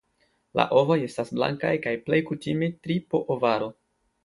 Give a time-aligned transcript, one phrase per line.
[0.59, 3.73] La ovoj estas blankaj kaj plej kutime tri po ovaro.